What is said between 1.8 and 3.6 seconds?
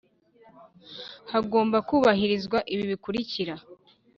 kubahirizwa ibi bikurikira: